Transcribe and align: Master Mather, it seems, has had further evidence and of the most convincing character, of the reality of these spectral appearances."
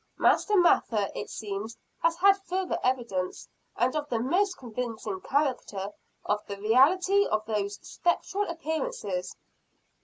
Master 0.17 0.57
Mather, 0.57 1.11
it 1.13 1.29
seems, 1.29 1.77
has 2.01 2.15
had 2.15 2.35
further 2.41 2.79
evidence 2.81 3.47
and 3.77 3.95
of 3.95 4.09
the 4.09 4.17
most 4.17 4.57
convincing 4.57 5.21
character, 5.21 5.91
of 6.25 6.43
the 6.47 6.57
reality 6.59 7.27
of 7.27 7.45
these 7.45 7.77
spectral 7.87 8.49
appearances." 8.49 9.35